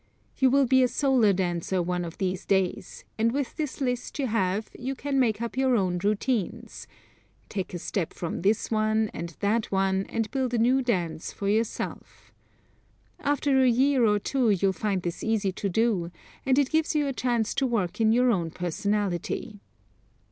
You 0.39 0.49
will 0.49 0.65
be 0.65 0.81
a 0.81 0.87
solo 0.87 1.31
dancer 1.31 1.79
one 1.79 2.03
of 2.03 2.17
these 2.17 2.43
days 2.47 3.05
and 3.19 3.31
with 3.31 3.55
this 3.55 3.79
list 3.79 4.17
you 4.17 4.25
have 4.25 4.71
you 4.73 4.95
can 4.95 5.19
make 5.19 5.43
up 5.43 5.55
your 5.55 5.75
own 5.75 5.99
routines, 5.99 6.87
take 7.49 7.71
a 7.75 7.77
step 7.77 8.11
from 8.11 8.41
this 8.41 8.71
one 8.71 9.11
and 9.13 9.35
that 9.41 9.71
one 9.71 10.07
and 10.07 10.31
build 10.31 10.55
a 10.55 10.57
new 10.57 10.81
dance 10.81 11.31
for 11.31 11.47
yourself. 11.47 12.31
After 13.19 13.61
a 13.61 13.69
year 13.69 14.03
or 14.07 14.17
two 14.17 14.49
you'll 14.49 14.73
find 14.73 15.03
this 15.03 15.23
easy 15.23 15.51
to 15.51 15.69
do, 15.69 16.09
and 16.47 16.57
it 16.57 16.71
gives 16.71 16.95
you 16.95 17.05
a 17.05 17.13
chance 17.13 17.53
to 17.53 17.67
work 17.67 18.01
in 18.01 18.11
your 18.11 18.31
own 18.31 18.49
personality. 18.49 19.59